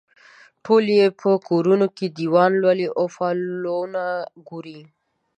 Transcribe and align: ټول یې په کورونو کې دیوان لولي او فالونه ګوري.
ټول 0.65 0.83
یې 0.97 1.07
په 1.21 1.29
کورونو 1.49 1.85
کې 1.97 2.05
دیوان 2.19 2.51
لولي 2.61 2.87
او 2.97 3.05
فالونه 3.15 4.03
ګوري. 4.49 4.81